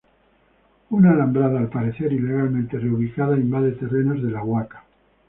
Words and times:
Una 0.89 1.11
alambrada, 1.11 1.59
al 1.59 1.69
parecer 1.69 2.11
ilegalmente 2.11 2.79
reubicada, 2.79 3.35
invade 3.37 3.73
terrenos 3.73 4.23
de 4.23 4.31
la 4.31 4.41
Huaca. 4.43 4.83